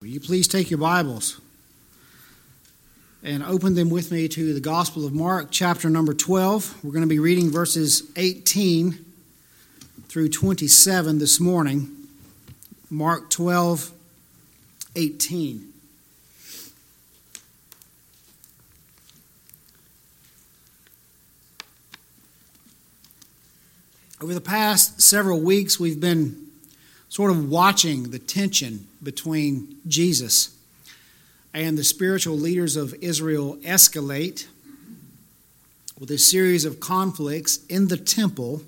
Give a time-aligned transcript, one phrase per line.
[0.00, 1.42] Will you please take your Bibles
[3.22, 6.82] and open them with me to the Gospel of Mark, chapter number 12.
[6.82, 9.04] We're going to be reading verses 18
[10.08, 11.90] through 27 this morning.
[12.88, 13.92] Mark 12,
[14.96, 15.70] 18.
[24.22, 26.49] Over the past several weeks, we've been
[27.10, 30.56] sort of watching the tension between Jesus
[31.52, 34.46] and the spiritual leaders of Israel escalate
[35.98, 38.62] with a series of conflicts in the temple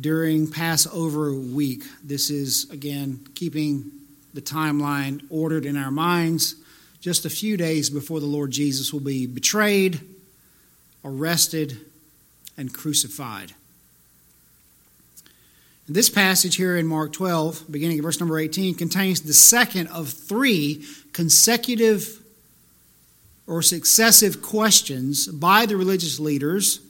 [0.00, 1.84] during Passover week.
[2.02, 3.92] This is, again, keeping
[4.32, 6.56] the timeline ordered in our minds
[7.00, 10.00] just a few days before the Lord Jesus will be betrayed,
[11.04, 11.78] arrested,
[12.56, 13.52] and crucified.
[15.86, 20.08] This passage here in Mark 12, beginning of verse number 18, contains the second of
[20.08, 22.22] three consecutive
[23.46, 26.80] or successive questions by the religious leaders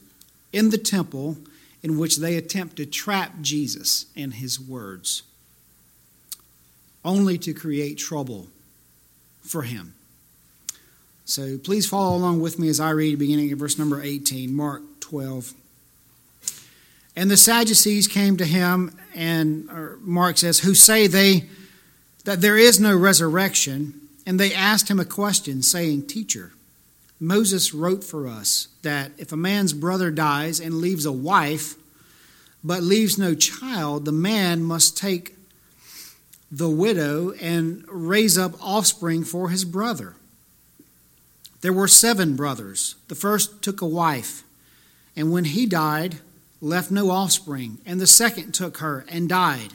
[0.53, 1.37] in the temple
[1.83, 5.25] in which they attempt to trap Jesus and his words,
[7.05, 8.47] only to create trouble
[9.43, 9.95] for him.
[11.25, 14.83] So please follow along with me as I read beginning of verse number 18, Mark
[15.01, 15.53] 12,
[17.17, 19.69] and the Sadducees came to him, and
[20.01, 21.49] Mark says, who say they
[22.25, 24.01] that there is no resurrection.
[24.27, 26.53] And they asked him a question, saying, Teacher,
[27.21, 31.75] Moses wrote for us that if a man's brother dies and leaves a wife,
[32.63, 35.37] but leaves no child, the man must take
[36.51, 40.15] the widow and raise up offspring for his brother.
[41.61, 42.95] There were seven brothers.
[43.09, 44.43] The first took a wife,
[45.15, 46.17] and when he died,
[46.65, 47.79] left no offspring.
[47.85, 49.75] And the second took her and died,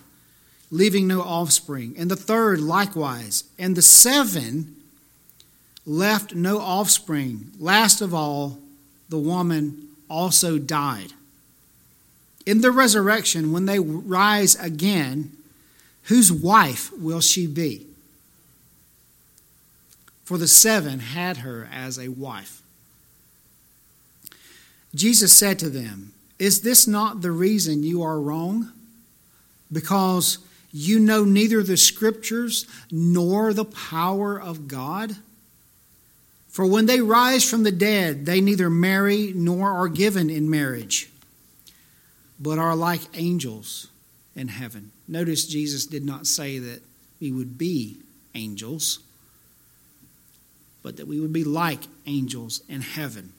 [0.72, 1.96] leaving no offspring.
[1.98, 3.44] And the third likewise.
[3.58, 4.76] And the seven
[5.86, 7.52] left no offspring.
[7.60, 8.58] Last of all,
[9.08, 11.14] the woman also died.
[12.46, 15.32] In the resurrection, when they rise again,
[16.04, 17.86] whose wife will she be?
[20.24, 22.62] For the seven had her as a wife.
[24.96, 28.72] Jesus said to them, is this not the reason you are wrong?
[29.72, 30.40] Because
[30.72, 35.18] you know neither the scriptures nor the power of God?
[36.48, 41.10] For when they rise from the dead, they neither marry nor are given in marriage,
[42.40, 43.88] but are like angels
[44.36, 44.92] in heaven.
[45.08, 46.82] Notice Jesus did not say that
[47.20, 47.98] we would be
[48.34, 49.00] angels,
[50.82, 53.34] but that we would be like angels in heaven.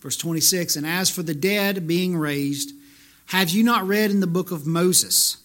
[0.00, 2.72] Verse 26 And as for the dead being raised,
[3.26, 5.36] have you not read in the book of Moses,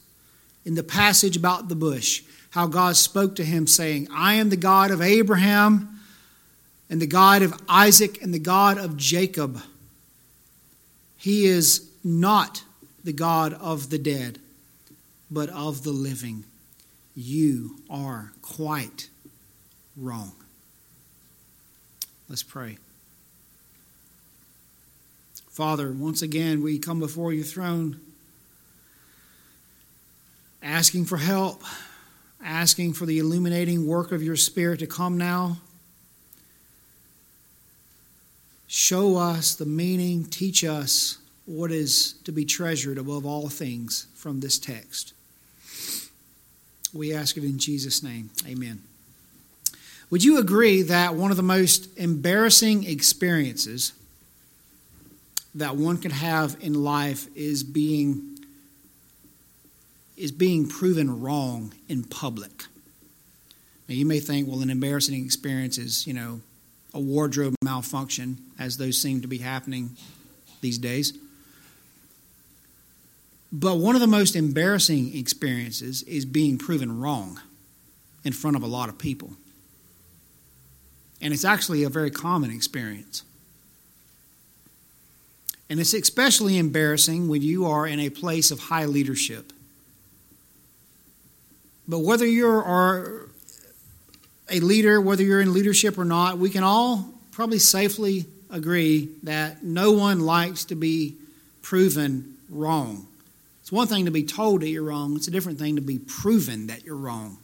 [0.66, 4.58] in the passage about the bush, how God spoke to him, saying, I am the
[4.58, 6.00] God of Abraham,
[6.90, 9.62] and the God of Isaac, and the God of Jacob?
[11.18, 12.64] He is not
[13.04, 14.40] the God of the dead,
[15.30, 16.44] but of the living.
[17.16, 19.10] You are quite
[19.96, 20.34] wrong.
[22.28, 22.78] Let's pray.
[25.56, 28.02] Father, once again, we come before your throne
[30.62, 31.64] asking for help,
[32.44, 35.56] asking for the illuminating work of your Spirit to come now.
[38.68, 44.42] Show us the meaning, teach us what is to be treasured above all things from
[44.42, 45.14] this text.
[46.94, 48.30] We ask it in Jesus' name.
[48.46, 48.84] Amen.
[50.10, 53.94] Would you agree that one of the most embarrassing experiences
[55.56, 58.38] that one can have in life is being
[60.18, 62.64] is being proven wrong in public.
[63.90, 66.40] Now you may think, well, an embarrassing experience is, you know,
[66.94, 69.98] a wardrobe malfunction, as those seem to be happening
[70.62, 71.12] these days.
[73.52, 77.42] But one of the most embarrassing experiences is being proven wrong
[78.24, 79.32] in front of a lot of people.
[81.22, 83.24] And it's actually a very common experience.
[85.70, 89.52] And it's especially embarrassing when you are in a place of high leadership.
[91.88, 93.28] But whether you're
[94.50, 99.64] a leader, whether you're in leadership or not, we can all probably safely agree that
[99.64, 101.16] no one likes to be
[101.62, 103.08] proven wrong.
[103.62, 105.98] It's one thing to be told that you're wrong, it's a different thing to be
[105.98, 107.38] proven that you're wrong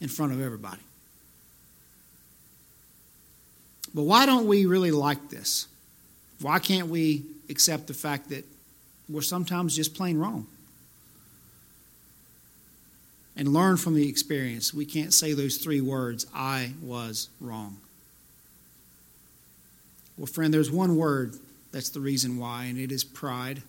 [0.00, 0.80] in front of everybody.
[3.94, 5.68] But why don't we really like this?
[6.40, 8.44] Why can't we accept the fact that
[9.08, 10.46] we're sometimes just plain wrong.
[13.36, 17.76] and learn from the experience, we can't say those three words I was wrong.
[20.16, 21.34] Well, friend, there's one word
[21.70, 23.62] that's the reason why, and it is pride.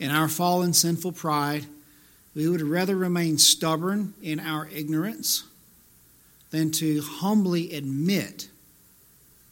[0.00, 1.66] In our fallen, sinful pride,
[2.34, 5.44] we would rather remain stubborn in our ignorance
[6.50, 8.48] than to humbly admit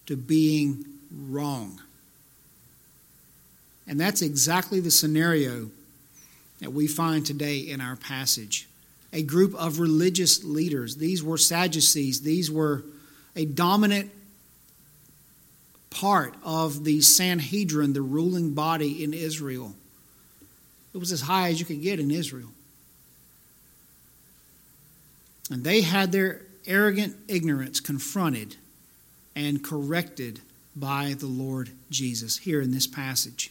[0.07, 1.81] to being wrong.
[3.87, 5.71] And that's exactly the scenario
[6.61, 8.69] that we find today in our passage.
[9.13, 10.97] A group of religious leaders.
[10.97, 12.23] These were Sadducees.
[12.23, 12.85] These were
[13.35, 14.11] a dominant
[15.91, 19.75] part of the Sanhedrin, the ruling body in Israel.
[20.95, 22.49] It was as high as you could get in Israel.
[25.51, 28.57] And they had their arrogant ignorance confronted
[29.35, 30.41] and corrected
[30.75, 33.51] by the Lord Jesus here in this passage.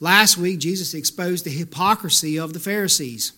[0.00, 3.32] Last week, Jesus exposed the hypocrisy of the Pharisees.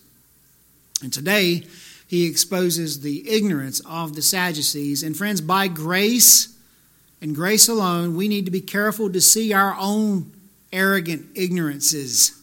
[1.01, 1.63] And today,
[2.07, 5.03] he exposes the ignorance of the Sadducees.
[5.03, 6.55] And friends, by grace
[7.21, 10.31] and grace alone, we need to be careful to see our own
[10.71, 12.41] arrogant ignorances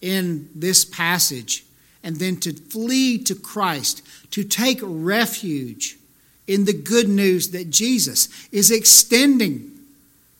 [0.00, 1.64] in this passage
[2.02, 5.98] and then to flee to Christ, to take refuge
[6.46, 9.70] in the good news that Jesus is extending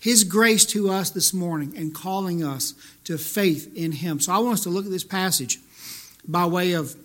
[0.00, 2.74] his grace to us this morning and calling us
[3.04, 4.18] to faith in him.
[4.18, 5.58] So I want us to look at this passage
[6.26, 6.96] by way of,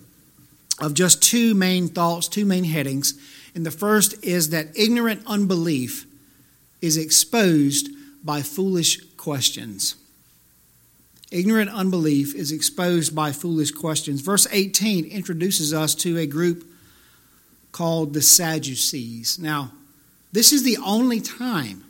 [0.80, 3.14] of just two main thoughts, two main headings.
[3.54, 6.06] And the first is that ignorant unbelief
[6.80, 7.88] is exposed
[8.24, 9.96] by foolish questions.
[11.30, 14.22] Ignorant unbelief is exposed by foolish questions.
[14.22, 16.64] Verse 18 introduces us to a group
[17.72, 19.38] called the Sadducees.
[19.38, 19.72] Now,
[20.32, 21.85] this is the only time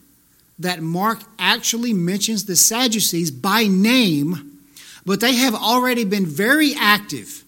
[0.58, 4.60] that Mark actually mentions the Sadducees by name,
[5.04, 7.44] but they have already been very active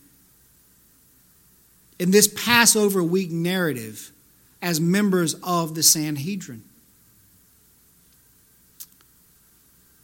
[1.99, 4.13] in this Passover week narrative
[4.61, 6.63] as members of the Sanhedrin.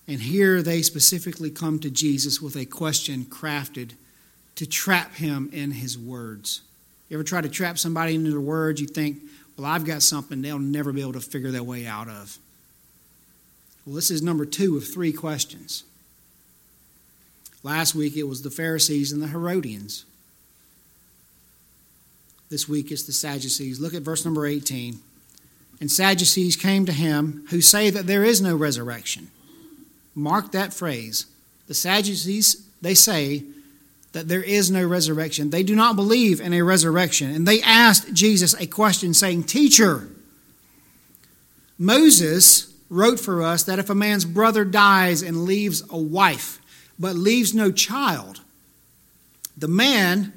[0.06, 3.93] And here they specifically come to Jesus with a question crafted
[4.56, 6.61] to trap him in his words.
[7.09, 8.81] You ever try to trap somebody into their words?
[8.81, 9.23] You think,
[9.56, 12.37] well, I've got something they'll never be able to figure their way out of.
[13.85, 15.85] Well, this is number two of three questions.
[17.63, 20.05] Last week it was the Pharisees and the Herodians.
[22.51, 23.81] This week it's the Sadducees.
[23.81, 25.01] Look at verse number 18.
[25.81, 29.31] And Sadducees came to him who say that there is no resurrection.
[30.15, 31.27] Mark that phrase.
[31.67, 33.45] The Sadducees, they say
[34.13, 35.51] that there is no resurrection.
[35.51, 37.35] They do not believe in a resurrection.
[37.35, 40.09] And they asked Jesus a question saying, Teacher,
[41.79, 46.61] Moses wrote for us that if a man's brother dies and leaves a wife,
[46.99, 48.41] but leaves no child,
[49.56, 50.32] the man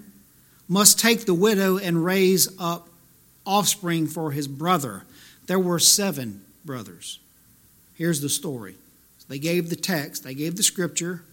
[0.67, 2.89] must take the widow and raise up
[3.45, 5.03] offspring for his brother.
[5.45, 7.19] There were seven brothers.
[7.93, 8.75] Here's the story.
[9.29, 11.23] They gave the text, they gave the scripture.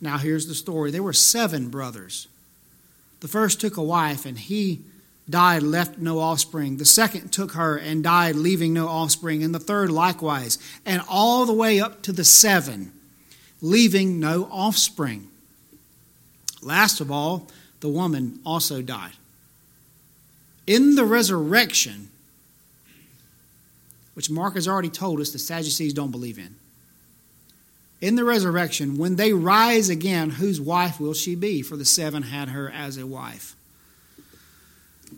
[0.00, 0.90] Now here's the story.
[0.90, 2.26] There were seven brothers.
[3.20, 4.80] The first took a wife, and he
[5.30, 6.76] died, left no offspring.
[6.76, 9.42] The second took her and died, leaving no offspring.
[9.42, 10.58] And the third likewise.
[10.84, 12.92] And all the way up to the seven,
[13.62, 15.28] leaving no offspring.
[16.62, 17.48] Last of all,
[17.80, 19.12] the woman also died.
[20.66, 22.10] In the resurrection,
[24.14, 26.54] which Mark has already told us the Sadducees don't believe in,
[28.00, 31.60] in the resurrection, when they rise again, whose wife will she be?
[31.60, 33.54] For the seven had her as a wife.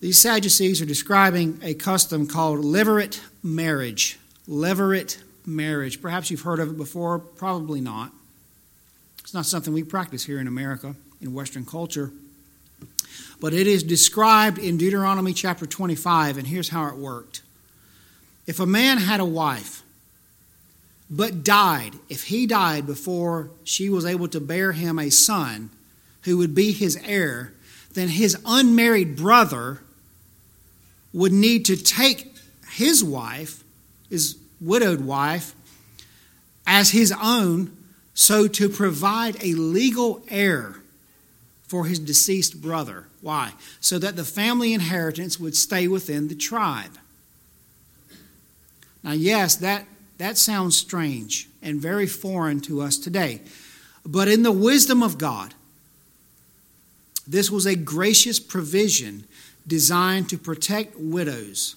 [0.03, 4.19] These Sadducees are describing a custom called levirate marriage.
[4.49, 6.03] Levirate marriage.
[6.03, 8.11] Perhaps you've heard of it before, probably not.
[9.21, 12.11] It's not something we practice here in America, in Western culture.
[13.39, 17.43] But it is described in Deuteronomy chapter 25, and here's how it worked.
[18.45, 19.85] If a man had a wife,
[21.09, 25.71] but died, if he died before she was able to bear him a son
[26.23, 27.53] who would be his heir,
[27.95, 29.79] then his unmarried brother
[31.13, 32.35] would need to take
[32.71, 33.63] his wife,
[34.09, 35.55] his widowed wife,
[36.67, 37.77] as his own,
[38.15, 40.77] so to provide a legal heir
[41.67, 43.07] for his deceased brother.
[43.21, 43.53] Why?
[43.81, 46.99] So that the family inheritance would stay within the tribe.
[49.03, 49.87] Now, yes, that,
[50.19, 53.41] that sounds strange and very foreign to us today.
[54.05, 55.55] But in the wisdom of God,
[57.27, 59.25] this was a gracious provision
[59.67, 61.77] designed to protect widows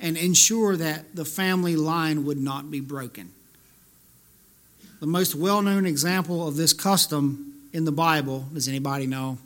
[0.00, 3.32] and ensure that the family line would not be broken.
[5.00, 9.38] The most well known example of this custom in the Bible, does anybody know?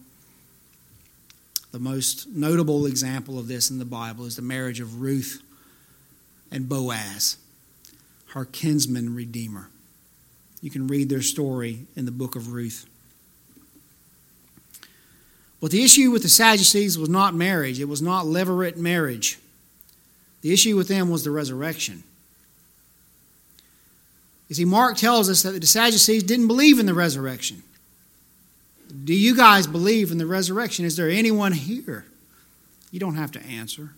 [1.72, 5.42] The most notable example of this in the Bible is the marriage of Ruth
[6.50, 7.38] and Boaz,
[8.28, 9.70] her kinsman redeemer.
[10.60, 12.86] You can read their story in the book of Ruth.
[15.62, 19.38] But the issue with the Sadducees was not marriage, it was not levirate marriage.
[20.40, 22.02] The issue with them was the resurrection.
[24.48, 27.62] You see, Mark tells us that the Sadducees didn't believe in the resurrection.
[29.04, 30.84] Do you guys believe in the resurrection?
[30.84, 32.06] Is there anyone here?
[32.90, 33.90] You don't have to answer.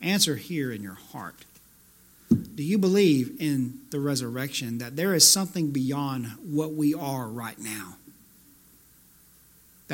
[0.00, 1.44] Answer here in your heart.
[2.54, 7.58] Do you believe in the resurrection, that there is something beyond what we are right
[7.58, 7.96] now?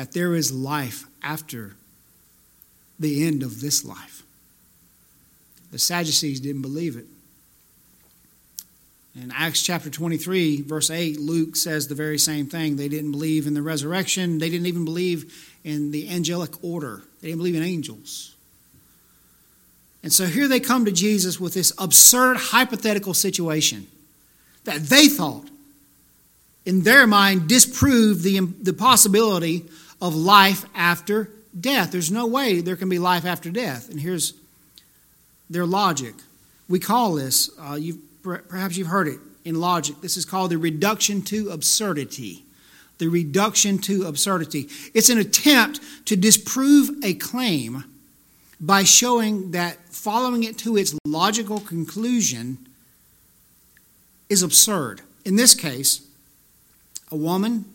[0.01, 1.75] That there is life after
[2.99, 4.23] the end of this life?
[5.71, 7.05] The Sadducees didn't believe it.
[9.15, 12.77] In Acts chapter 23, verse 8, Luke says the very same thing.
[12.77, 14.39] They didn't believe in the resurrection.
[14.39, 17.03] They didn't even believe in the angelic order.
[17.21, 18.33] They didn't believe in angels.
[20.01, 23.85] And so here they come to Jesus with this absurd hypothetical situation
[24.63, 25.47] that they thought,
[26.65, 29.67] in their mind, disproved the, the possibility
[30.01, 31.91] of life after death.
[31.91, 33.89] There's no way there can be life after death.
[33.89, 34.33] And here's
[35.49, 36.15] their logic.
[36.67, 40.01] We call this, uh, you've perhaps you've heard it in logic.
[40.01, 42.43] This is called the reduction to absurdity.
[42.99, 44.69] The reduction to absurdity.
[44.93, 47.83] It's an attempt to disprove a claim
[48.59, 52.59] by showing that following it to its logical conclusion
[54.29, 55.01] is absurd.
[55.25, 56.07] In this case,
[57.11, 57.65] a woman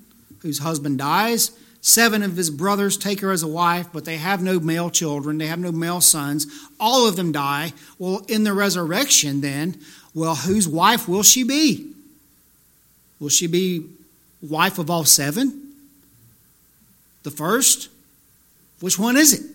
[0.40, 1.50] whose husband dies
[1.86, 5.38] Seven of his brothers take her as a wife, but they have no male children.
[5.38, 6.48] They have no male sons.
[6.80, 7.74] All of them die.
[7.96, 9.78] Well, in the resurrection, then,
[10.12, 11.92] well, whose wife will she be?
[13.20, 13.86] Will she be
[14.42, 15.74] wife of all seven?
[17.22, 17.88] The first?
[18.80, 19.48] Which one is it?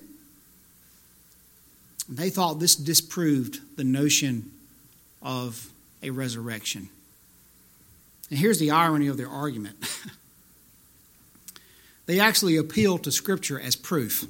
[2.08, 4.50] They thought this disproved the notion
[5.22, 5.70] of
[6.02, 6.88] a resurrection.
[8.30, 9.76] And here's the irony of their argument.
[12.12, 14.25] they actually appeal to Scripture as proof.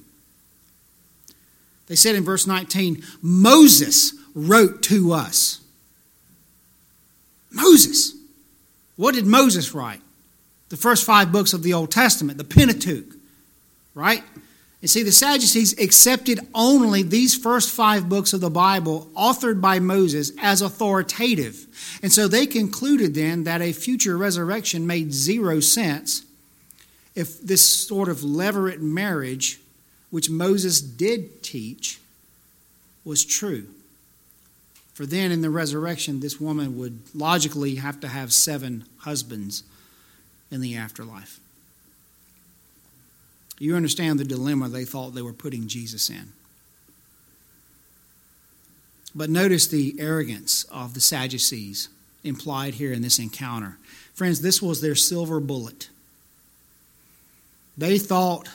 [1.88, 5.62] They said in verse 19, Moses wrote to us.
[7.50, 8.16] Moses.
[8.98, 10.02] What did Moses write?
[10.70, 13.16] The first five books of the Old Testament, the Pentateuch,
[13.96, 14.24] right?
[14.82, 19.80] And see, the Sadducees accepted only these first five books of the Bible, authored by
[19.80, 21.66] Moses, as authoritative.
[22.04, 26.26] And so they concluded then that a future resurrection made zero sense
[27.16, 29.60] if this sort of levirate marriage,
[30.10, 32.00] which Moses did teach,
[33.04, 33.68] was true.
[34.94, 39.64] For then in the resurrection, this woman would logically have to have seven husbands
[40.52, 41.40] in the afterlife.
[43.58, 46.34] You understand the dilemma they thought they were putting Jesus in.
[49.14, 51.90] But notice the arrogance of the Sadducees
[52.24, 53.78] implied here in this encounter.
[54.14, 55.90] Friends, this was their silver bullet.
[57.82, 58.48] They thought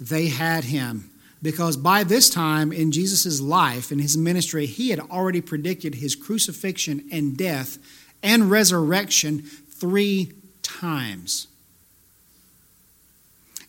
[0.00, 1.10] they had him
[1.42, 6.16] because by this time in Jesus' life and his ministry, he had already predicted his
[6.16, 7.76] crucifixion and death
[8.22, 11.48] and resurrection three times.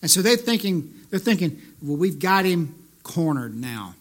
[0.02, 3.96] And so they're thinking, they're thinking, well, we've got him cornered now.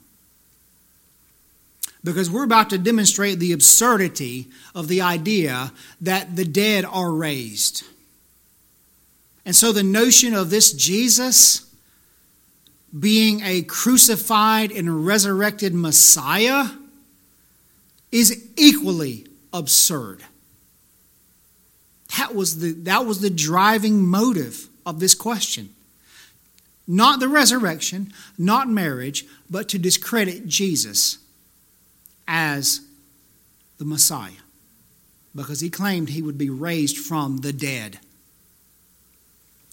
[2.05, 7.83] Because we're about to demonstrate the absurdity of the idea that the dead are raised.
[9.45, 11.69] And so the notion of this Jesus
[12.99, 16.67] being a crucified and resurrected Messiah
[18.11, 20.23] is equally absurd.
[22.19, 25.71] That was the, that was the driving motive of this question.
[26.87, 31.19] Not the resurrection, not marriage, but to discredit Jesus
[32.29, 32.83] as
[33.79, 34.33] the Messiah
[35.35, 37.99] because he claimed he would be raised from the dead.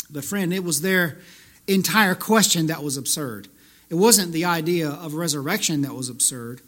[0.10, 1.18] But, friend, it was their
[1.68, 3.48] entire question that was absurd.
[3.90, 6.62] It wasn't the idea of resurrection that was absurd.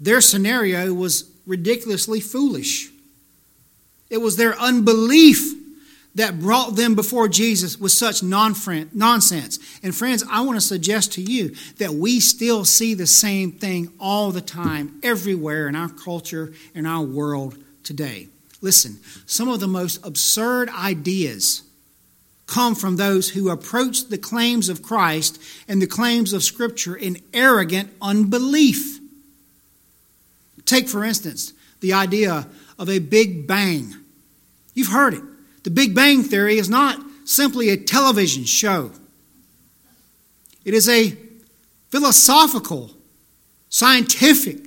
[0.00, 2.90] Their scenario was ridiculously foolish.
[4.10, 5.54] It was their unbelief
[6.14, 9.58] that brought them before Jesus with such nonsense.
[9.82, 13.92] And friends, I want to suggest to you that we still see the same thing
[14.00, 18.28] all the time, everywhere in our culture, in our world today.
[18.60, 21.62] Listen, some of the most absurd ideas
[22.48, 27.22] come from those who approach the claims of Christ and the claims of Scripture in
[27.32, 28.98] arrogant unbelief.
[30.64, 33.94] Take, for instance, the idea of a Big Bang.
[34.74, 35.22] You've heard it.
[35.62, 38.90] The Big Bang Theory is not simply a television show.
[40.64, 41.16] It is a
[41.90, 42.90] philosophical,
[43.68, 44.58] scientific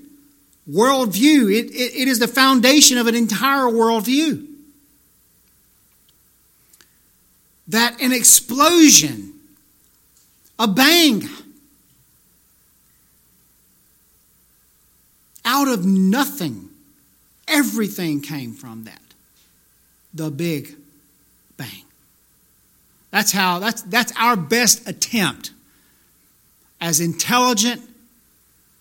[0.69, 1.51] worldview.
[1.51, 4.50] It, it, it is the foundation of an entire worldview.
[7.71, 9.31] That an explosion,
[10.59, 11.23] a bang,
[15.45, 16.67] out of nothing,
[17.47, 19.01] everything came from that.
[20.13, 20.75] The Big
[21.55, 21.83] Bang.
[23.09, 25.51] That's how, that's, that's our best attempt
[26.81, 27.81] as intelligent,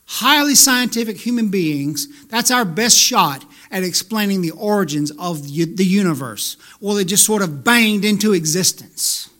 [0.06, 2.26] highly scientific human beings.
[2.26, 6.56] That's our best shot at explaining the origins of the universe.
[6.80, 9.30] Well, it just sort of banged into existence.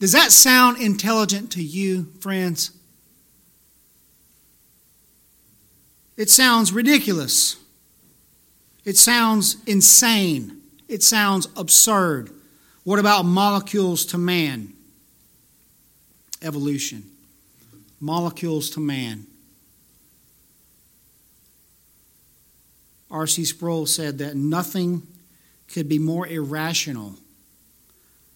[0.00, 2.72] Does that sound intelligent to you, friends?
[6.16, 7.56] It sounds ridiculous.
[8.84, 10.60] It sounds insane.
[10.88, 12.30] It sounds absurd.
[12.82, 14.72] What about molecules to man?
[16.42, 17.04] Evolution.
[18.00, 19.27] Molecules to man.
[23.10, 23.44] R.C.
[23.44, 25.06] Sproul said that nothing
[25.68, 27.16] could be more irrational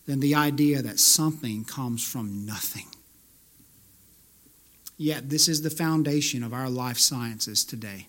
[0.07, 2.87] than the idea that something comes from nothing.
[4.97, 8.09] Yet, this is the foundation of our life sciences today,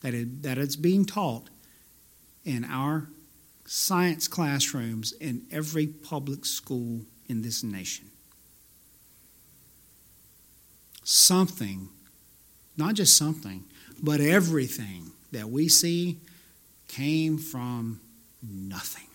[0.00, 1.48] that, it, that it's being taught
[2.44, 3.08] in our
[3.64, 8.10] science classrooms in every public school in this nation.
[11.02, 11.88] Something,
[12.76, 13.64] not just something,
[14.02, 16.18] but everything that we see
[16.88, 18.00] came from
[18.42, 19.06] nothing.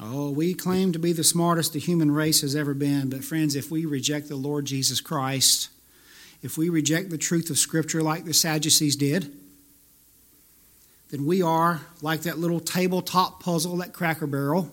[0.00, 3.54] Oh, we claim to be the smartest the human race has ever been, but friends,
[3.54, 5.68] if we reject the Lord Jesus Christ,
[6.42, 9.32] if we reject the truth of Scripture like the Sadducees did,
[11.10, 14.72] then we are like that little tabletop puzzle, that cracker barrel,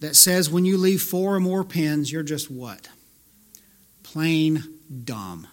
[0.00, 2.88] that says when you leave four or more pins, you're just what?
[4.02, 4.64] Plain
[5.04, 5.48] dumb.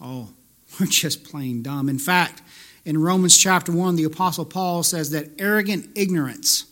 [0.00, 0.30] Oh,
[0.80, 1.88] we're just plain dumb.
[1.88, 2.42] In fact,
[2.84, 6.66] in Romans chapter 1, the Apostle Paul says that arrogant ignorance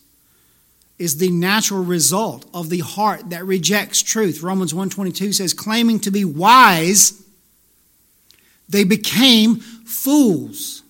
[0.98, 4.42] is the natural result of the heart that rejects truth.
[4.42, 7.22] Romans 1:22 says claiming to be wise
[8.68, 10.82] they became fools.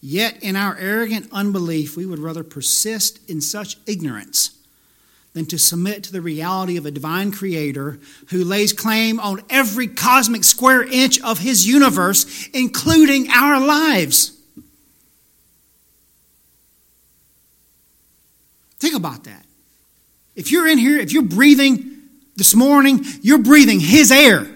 [0.00, 4.59] Yet, in our arrogant unbelief, we would rather persist in such ignorance
[5.32, 9.86] than to submit to the reality of a divine creator who lays claim on every
[9.86, 14.36] cosmic square inch of his universe, including our lives.
[18.80, 19.44] Think about that.
[20.34, 21.98] If you're in here, if you're breathing
[22.36, 24.46] this morning, you're breathing His air.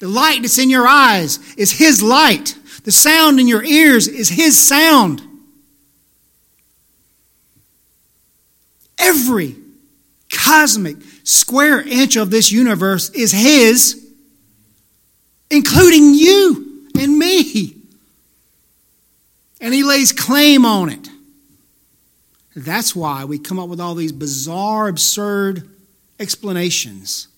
[0.00, 2.56] The light that's in your eyes is His light.
[2.82, 5.22] The sound in your ears is His sound.
[8.98, 9.56] Every
[10.32, 14.06] cosmic square inch of this universe is His,
[15.50, 17.76] including you and me.
[19.60, 21.08] And He lays claim on it.
[22.54, 25.68] That's why we come up with all these bizarre, absurd
[26.18, 27.28] explanations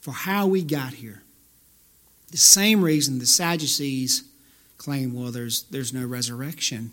[0.00, 1.22] for how we got here.
[2.30, 4.24] The same reason the Sadducees
[4.78, 6.92] claim, well, there's, there's no resurrection.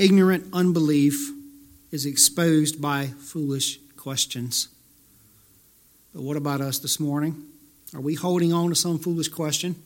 [0.00, 1.30] Ignorant unbelief
[1.92, 4.68] is exposed by foolish questions.
[6.14, 7.44] But what about us this morning?
[7.94, 9.76] Are we holding on to some foolish question?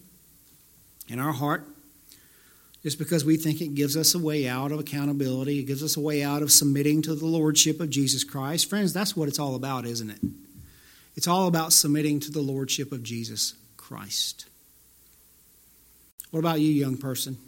[1.08, 1.64] in our heart
[2.82, 5.96] just because we think it gives us a way out of accountability, it gives us
[5.96, 8.68] a way out of submitting to the lordship of Jesus Christ.
[8.68, 10.20] Friends, that's what it's all about, isn't it?
[11.16, 14.44] It's all about submitting to the lordship of Jesus Christ.
[16.30, 17.38] What about you, young person?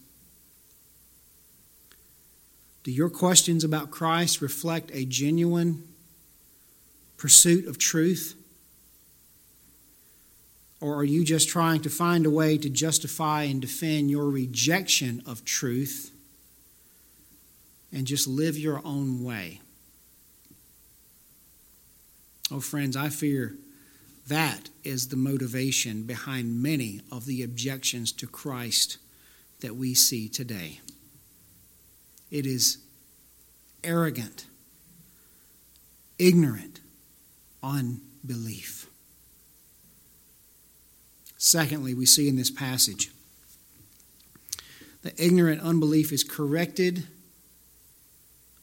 [2.86, 5.82] Do your questions about Christ reflect a genuine
[7.16, 8.36] pursuit of truth?
[10.80, 15.20] Or are you just trying to find a way to justify and defend your rejection
[15.26, 16.12] of truth
[17.92, 19.60] and just live your own way?
[22.52, 23.56] Oh, friends, I fear
[24.28, 28.98] that is the motivation behind many of the objections to Christ
[29.58, 30.78] that we see today.
[32.30, 32.78] It is
[33.84, 34.46] arrogant,
[36.18, 36.80] ignorant
[37.62, 38.86] unbelief.
[41.38, 43.10] Secondly, we see in this passage
[45.02, 47.06] that ignorant unbelief is corrected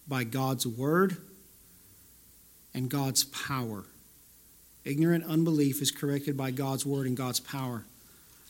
[0.08, 1.18] by God's word
[2.74, 3.86] and God's power.
[4.84, 7.86] Ignorant unbelief is corrected by God's word and God's power.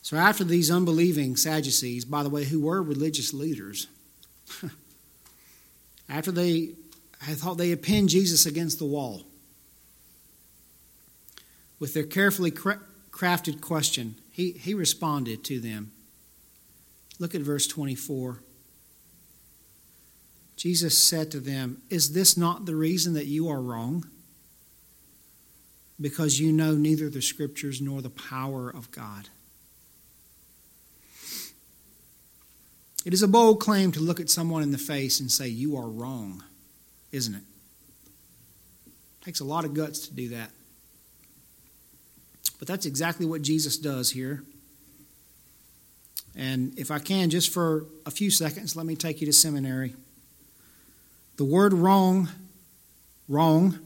[0.02, 3.86] So, after these unbelieving Sadducees, by the way, who were religious leaders,
[6.08, 6.74] after they
[7.20, 9.22] had thought they had pinned Jesus against the wall,
[11.78, 15.92] with their carefully crafted question, he, he responded to them.
[17.18, 18.40] Look at verse 24.
[20.56, 24.08] Jesus said to them, Is this not the reason that you are wrong?
[26.00, 29.28] Because you know neither the scriptures nor the power of God.
[33.04, 35.76] It is a bold claim to look at someone in the face and say, You
[35.76, 36.42] are wrong,
[37.12, 37.42] isn't it?
[38.86, 40.50] it takes a lot of guts to do that.
[42.58, 44.42] But that's exactly what Jesus does here.
[46.36, 49.94] And if I can, just for a few seconds, let me take you to seminary.
[51.36, 52.28] The word wrong,
[53.28, 53.78] wrong,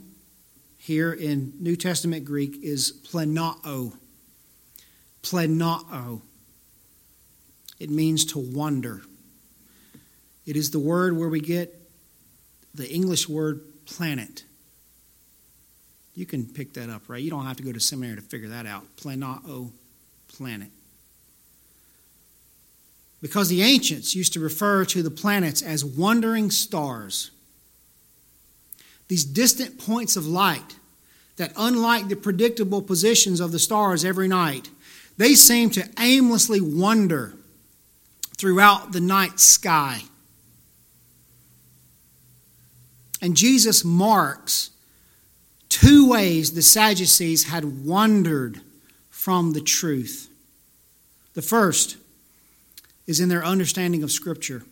[0.78, 3.94] here in New Testament Greek is planao.
[5.22, 6.22] Planao.
[7.80, 9.02] It means to wonder.
[10.46, 11.74] It is the word where we get
[12.74, 14.44] the English word planet.
[16.14, 17.22] You can pick that up, right?
[17.22, 18.84] You don't have to go to seminary to figure that out.
[18.96, 19.70] Planao,
[20.26, 20.70] planet.
[23.20, 27.30] Because the ancients used to refer to the planets as wandering stars.
[29.08, 30.76] These distant points of light
[31.36, 34.70] that, unlike the predictable positions of the stars every night,
[35.16, 37.37] they seem to aimlessly wander
[38.38, 40.02] throughout the night sky.
[43.20, 44.70] And Jesus marks
[45.68, 48.60] two ways the Sadducees had wandered
[49.10, 50.30] from the truth.
[51.34, 51.96] The first
[53.06, 54.62] is in their understanding of Scripture.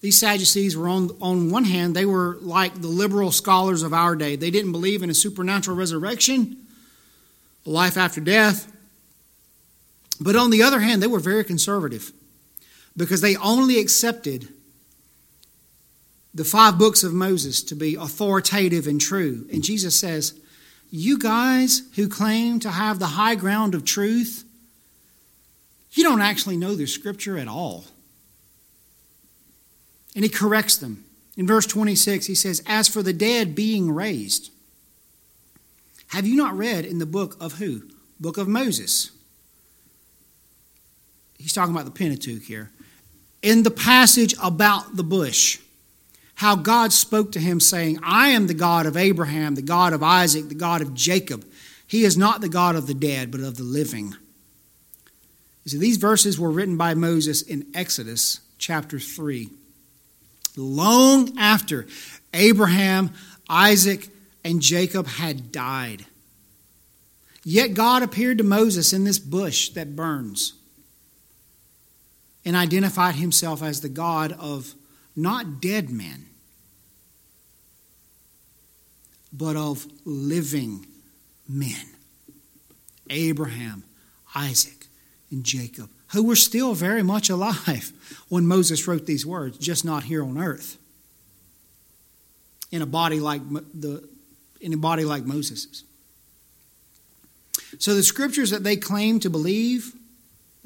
[0.00, 4.14] These Sadducees were, on, on one hand, they were like the liberal scholars of our
[4.14, 4.36] day.
[4.36, 6.56] They didn't believe in a supernatural resurrection,
[7.66, 8.72] a life after death.
[10.20, 12.12] But on the other hand, they were very conservative
[12.96, 14.48] because they only accepted
[16.34, 19.46] the five books of Moses to be authoritative and true.
[19.52, 20.38] And Jesus says,
[20.90, 24.44] You guys who claim to have the high ground of truth,
[25.92, 27.86] you don't actually know the scripture at all.
[30.14, 31.04] And he corrects them.
[31.36, 34.50] In verse 26, he says, As for the dead being raised,
[36.08, 37.82] have you not read in the book of who?
[38.18, 39.12] Book of Moses.
[41.38, 42.70] He's talking about the Pentateuch here.
[43.42, 45.60] In the passage about the bush,
[46.34, 50.02] how God spoke to him, saying, I am the God of Abraham, the God of
[50.02, 51.44] Isaac, the God of Jacob.
[51.86, 54.14] He is not the God of the dead, but of the living.
[55.64, 59.50] You see, these verses were written by Moses in Exodus chapter 3
[60.56, 61.86] long after
[62.34, 63.10] Abraham,
[63.48, 64.08] Isaac,
[64.44, 66.04] and Jacob had died.
[67.44, 70.54] Yet God appeared to Moses in this bush that burns
[72.48, 74.74] and identified himself as the God of
[75.14, 76.24] not dead men,
[79.30, 80.86] but of living
[81.46, 81.86] men
[83.10, 83.84] Abraham,
[84.34, 84.86] Isaac,
[85.30, 87.92] and Jacob who were still very much alive
[88.30, 90.78] when Moses wrote these words, just not here on earth.
[92.70, 94.08] In a body like the
[94.62, 95.84] in a body like Moses's.
[97.78, 99.92] So the scriptures that they claim to believe,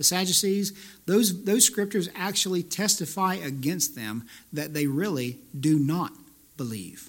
[0.03, 0.73] the Sadducees,
[1.07, 6.11] those, those scriptures actually testify against them that they really do not
[6.57, 7.09] believe.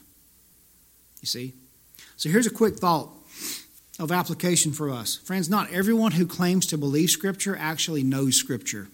[1.19, 1.53] You see?
[2.17, 3.09] So here's a quick thought
[3.97, 5.17] of application for us.
[5.17, 8.89] Friends, not everyone who claims to believe Scripture actually knows Scripture.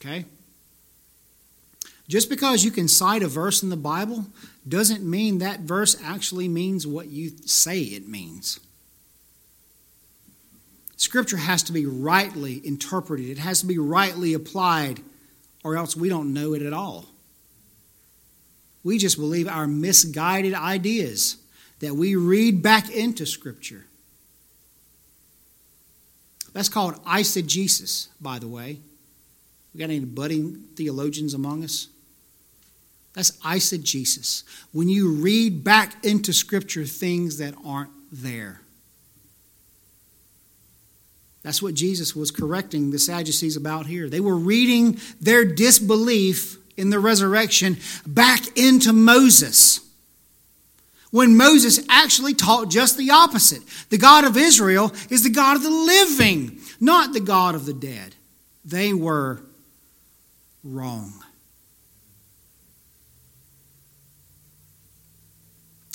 [0.00, 0.24] Okay?
[2.08, 4.24] Just because you can cite a verse in the Bible
[4.66, 8.60] doesn't mean that verse actually means what you say it means.
[11.00, 15.00] Scripture has to be rightly interpreted, it has to be rightly applied,
[15.64, 17.06] or else we don't know it at all.
[18.84, 21.38] We just believe our misguided ideas
[21.78, 23.86] that we read back into Scripture.
[26.52, 28.80] That's called eisegesis, by the way.
[29.72, 31.88] We got any budding theologians among us?
[33.14, 34.42] That's eisegesis.
[34.72, 38.60] When you read back into Scripture things that aren't there.
[41.42, 44.08] That's what Jesus was correcting the Sadducees about here.
[44.08, 49.80] They were reading their disbelief in the resurrection back into Moses
[51.10, 53.62] when Moses actually taught just the opposite.
[53.88, 57.74] The God of Israel is the God of the living, not the God of the
[57.74, 58.14] dead.
[58.64, 59.42] They were
[60.62, 61.12] wrong.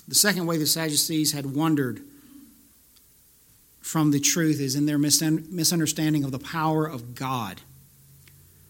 [0.08, 2.04] The second way the Sadducees had wandered
[3.86, 7.62] from the truth is in their misunderstanding of the power of God.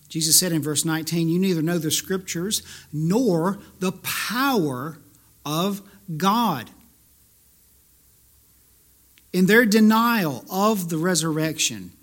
[0.09, 4.97] Jesus said in verse 19, You neither know the scriptures nor the power
[5.45, 5.81] of
[6.17, 6.69] God.
[9.31, 11.93] In their denial of the resurrection,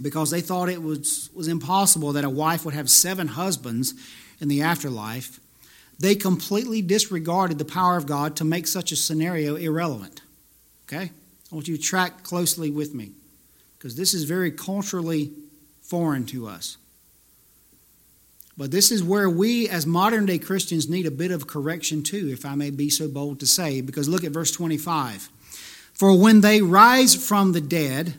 [0.00, 3.92] because they thought it was, was impossible that a wife would have seven husbands
[4.40, 5.38] in the afterlife,
[5.98, 10.22] they completely disregarded the power of God to make such a scenario irrelevant.
[10.86, 11.10] Okay?
[11.52, 13.12] I want you to track closely with me
[13.76, 15.32] because this is very culturally
[15.82, 16.78] foreign to us.
[18.56, 22.30] But this is where we, as modern day Christians, need a bit of correction too,
[22.32, 25.28] if I may be so bold to say, because look at verse 25.
[25.92, 28.14] For when they rise from the dead,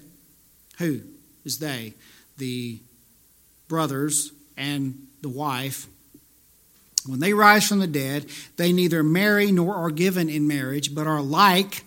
[0.78, 1.02] who
[1.44, 1.96] is they?
[2.38, 2.80] The
[3.68, 5.88] brothers and the wife.
[7.08, 11.08] When they rise from the dead, they neither marry nor are given in marriage, but
[11.08, 11.84] are like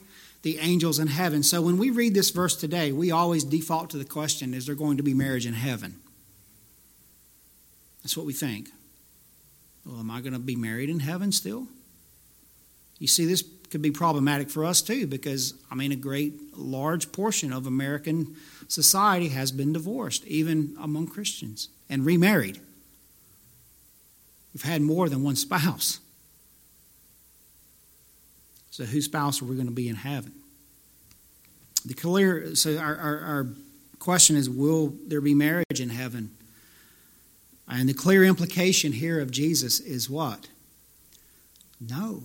[0.47, 1.43] the angels in heaven.
[1.43, 4.77] So when we read this verse today, we always default to the question is there
[4.77, 5.97] going to be marriage in heaven?
[8.05, 8.69] That's what we think.
[9.85, 11.67] Well, am I going to be married in heaven still?
[13.01, 17.11] You see, this could be problematic for us too, because, I mean, a great large
[17.11, 18.37] portion of American
[18.69, 22.61] society has been divorced, even among Christians, and remarried.
[24.55, 25.99] We've had more than one spouse.
[28.77, 30.35] So, whose spouse are we going to be in heaven?
[31.87, 33.47] The clear, so our, our, our
[33.99, 36.37] question is will there be marriage in heaven?
[37.67, 40.49] And the clear implication here of Jesus is what?
[41.81, 42.25] No.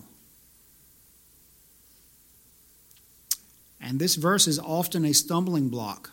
[3.80, 6.12] And this verse is often a stumbling block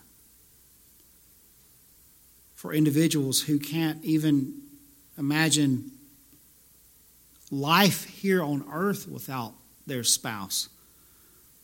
[2.55, 4.55] for individuals who can't even
[5.18, 5.90] imagine
[7.51, 9.55] life here on earth without
[9.88, 10.68] their spouse,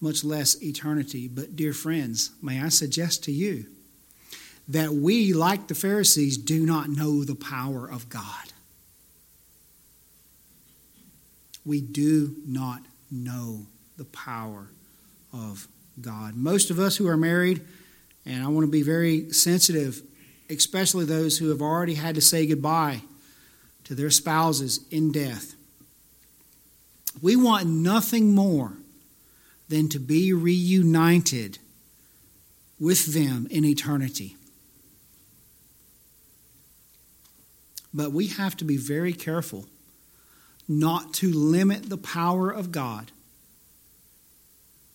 [0.01, 1.29] much less eternity.
[1.29, 3.67] But, dear friends, may I suggest to you
[4.69, 8.53] that we, like the Pharisees, do not know the power of God.
[11.65, 14.69] We do not know the power
[15.33, 15.69] of
[16.01, 16.35] God.
[16.35, 17.63] Most of us who are married,
[18.27, 20.03] and I want to be very sensitive,
[20.51, 23.03] especially those who have already had to say goodbye
[23.85, 25.55] to their spouses in death.
[27.21, 28.73] We want nothing more
[29.69, 31.59] than to be reunited
[32.79, 34.37] with them in eternity.
[37.93, 39.67] But we have to be very careful
[40.69, 43.13] not to limit the power of God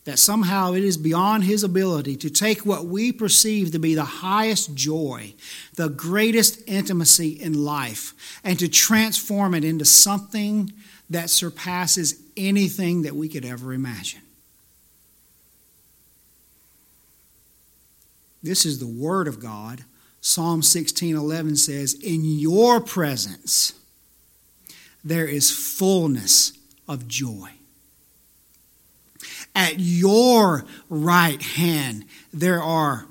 [0.06, 4.04] that somehow it is beyond his ability to take what we perceive to be the
[4.04, 5.34] highest joy,
[5.76, 10.74] the greatest intimacy in life, and to transform it into something
[11.10, 14.22] that surpasses anything that we could ever imagine.
[18.42, 19.84] This is the Word of God.
[20.22, 23.74] Psalm 16:11 says, "In your presence
[25.04, 26.54] there is fullness
[26.88, 27.54] of joy."
[29.56, 33.08] At your right hand, there are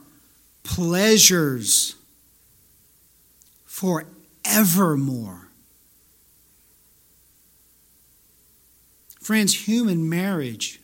[0.63, 1.97] pleasures
[3.67, 5.48] forevermore.
[9.29, 10.81] Friends, human marriage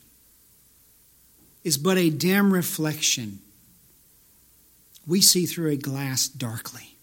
[1.62, 3.38] is but a dim reflection
[5.06, 6.94] we see through a glass darkly.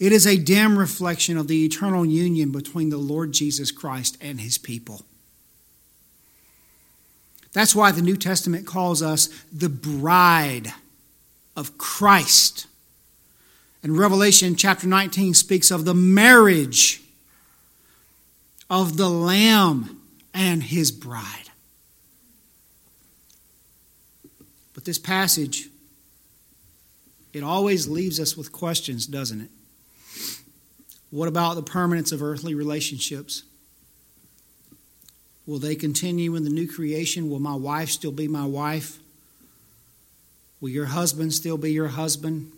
[0.00, 4.40] It is a dim reflection of the eternal union between the Lord Jesus Christ and
[4.40, 5.02] his people.
[7.52, 10.74] That's why the New Testament calls us the bride
[11.54, 12.66] of Christ.
[13.84, 17.00] And Revelation chapter 19 speaks of the marriage
[18.68, 20.00] of the Lamb
[20.34, 21.50] and his bride.
[24.74, 25.68] But this passage,
[27.32, 29.50] it always leaves us with questions, doesn't it?
[31.10, 33.44] What about the permanence of earthly relationships?
[35.46, 37.30] Will they continue in the new creation?
[37.30, 38.98] Will my wife still be my wife?
[40.60, 42.50] Will your husband still be your husband?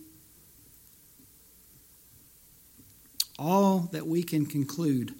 [3.37, 5.13] All that we can conclude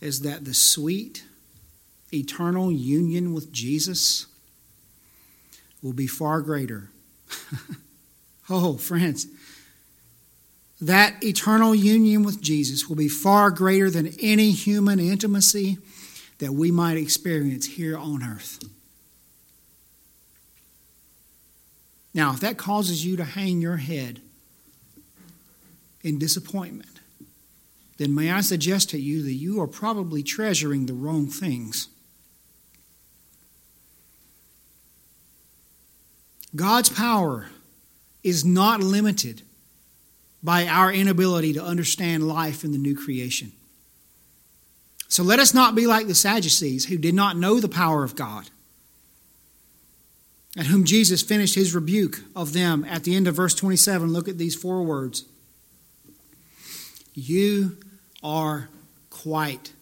[0.00, 1.24] is that the sweet,
[2.12, 4.26] eternal union with Jesus
[5.82, 6.90] will be far greater.
[8.50, 9.26] oh, friends,
[10.80, 15.78] that eternal union with Jesus will be far greater than any human intimacy
[16.38, 18.60] that we might experience here on earth.
[22.14, 24.20] Now, if that causes you to hang your head
[26.02, 26.97] in disappointment,
[27.98, 31.88] then may I suggest to you that you are probably treasuring the wrong things.
[36.56, 37.48] God's power
[38.22, 39.42] is not limited
[40.42, 43.52] by our inability to understand life in the new creation.
[45.08, 48.14] So let us not be like the Sadducees who did not know the power of
[48.14, 48.50] God
[50.56, 54.12] and whom Jesus finished his rebuke of them at the end of verse 27.
[54.12, 55.24] Look at these four words
[57.14, 57.78] You
[58.22, 58.68] are
[59.10, 59.72] quite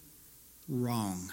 [0.68, 1.30] wrong.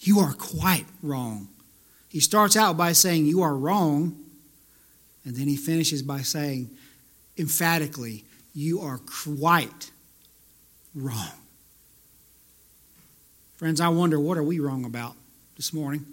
[0.00, 1.48] You are quite wrong.
[2.08, 4.18] He starts out by saying, You are wrong.
[5.24, 6.70] And then he finishes by saying,
[7.38, 9.92] emphatically, You are quite
[10.94, 11.30] wrong.
[13.56, 15.14] Friends, I wonder what are we wrong about
[15.56, 16.04] this morning?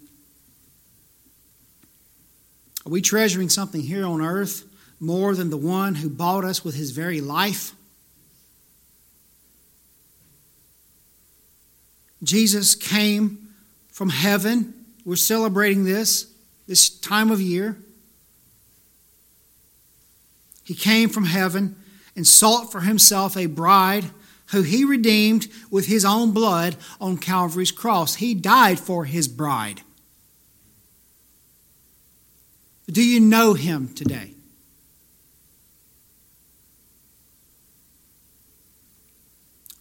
[2.86, 4.68] Are we treasuring something here on earth
[4.99, 7.73] more than the one who bought us with his very life?
[12.23, 13.49] Jesus came
[13.91, 14.73] from heaven.
[15.05, 16.31] We're celebrating this
[16.67, 17.77] this time of year.
[20.63, 21.75] He came from heaven
[22.15, 24.05] and sought for himself a bride
[24.51, 28.15] who he redeemed with his own blood on Calvary's cross.
[28.15, 29.81] He died for his bride.
[32.88, 34.33] Do you know him today?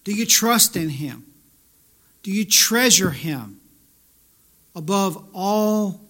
[0.09, 1.23] Do you trust in him?
[2.23, 3.61] Do you treasure him
[4.75, 6.01] above all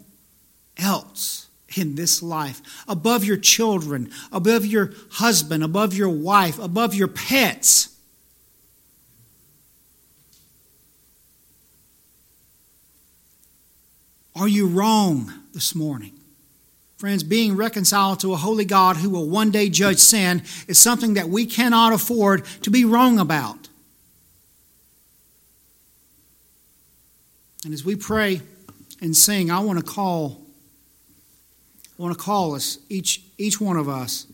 [0.77, 1.47] else?
[1.77, 7.95] in this life, above your children, above your husband, above your wife, above your pets.
[14.35, 16.15] Are you wrong this morning?
[16.97, 21.15] Friends, being reconciled to a holy God who will one day judge sin is something
[21.15, 23.68] that we cannot afford to be wrong about.
[27.65, 28.41] And as we pray
[29.01, 30.49] and sing, I want to call
[31.99, 34.27] I want to call us, each, each one of us,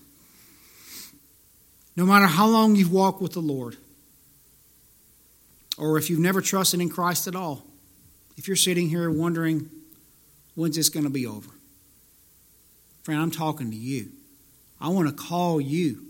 [1.96, 3.78] no matter how long you've walked with the Lord,
[5.78, 7.62] or if you've never trusted in Christ at all,
[8.36, 9.70] if you're sitting here wondering,
[10.54, 11.50] when's this going to be over?
[13.02, 14.10] Friend, I'm talking to you.
[14.78, 16.02] I want to call you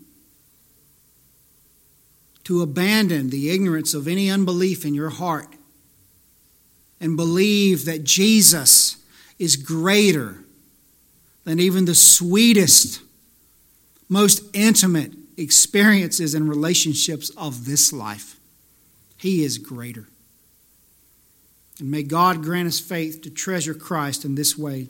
[2.44, 5.54] to abandon the ignorance of any unbelief in your heart
[7.05, 8.97] and believe that Jesus
[9.38, 10.38] is greater
[11.45, 13.03] than even the sweetest,
[14.09, 18.40] most intimate experiences and relationships of this life.
[19.19, 20.09] He is greater.
[21.79, 24.88] And may God grant us faith to treasure Christ in this way.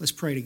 [0.00, 0.34] Let's pray together.